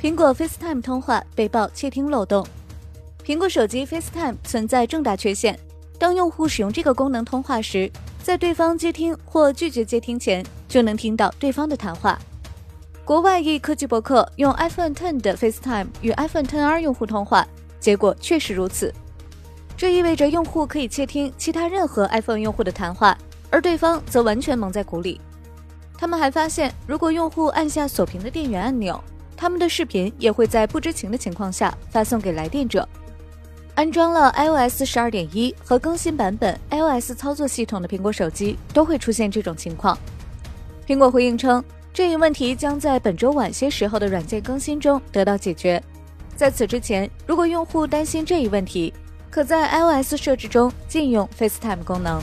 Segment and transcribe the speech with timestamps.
[0.00, 2.42] 苹果 FaceTime 通话被曝窃听漏洞。
[3.22, 5.58] 苹果手机 FaceTime 存在重大缺陷，
[5.98, 7.90] 当用户使用这个功能通话时，
[8.22, 12.18] 在对方接听或拒绝接听前，就能听到对方的谈话。
[13.04, 17.46] 国外一科技博客用 iPhone 10的 FaceTime 与 iPhone 10R 用户通话，
[17.78, 18.90] 结果确实如此。
[19.76, 23.18] 这意味着用户可以窃听其他任何 iPhone 用户的谈话，
[23.50, 25.20] 而对方则完全蒙在鼓里。
[25.98, 28.98] 他们还发现，如果用户按下锁屏的电源按钮，
[29.40, 32.86] 他们的视频也会在不知情的情况下发送给来电者。
[33.74, 39.96] 安装了 iOS 十二点一和更新版本 iOS 操作系统的苹果手机都会出现这种情况。
[40.86, 45.82] 苹果回应称，这一问题将在本周晚些时候的软件更新中得到解决。
[46.36, 48.92] 在此之前，如果用户担心这一问题，
[49.30, 52.22] 可在 iOS 设置中禁用 FaceTime 功能。